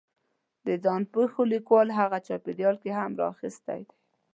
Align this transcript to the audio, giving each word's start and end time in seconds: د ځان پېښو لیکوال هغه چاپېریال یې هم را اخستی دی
د 0.65 0.67
ځان 0.83 1.01
پېښو 1.13 1.41
لیکوال 1.53 1.87
هغه 1.99 2.17
چاپېریال 2.27 2.75
یې 2.85 2.91
هم 2.99 3.11
را 3.19 3.25
اخستی 3.33 3.79
دی 3.87 3.95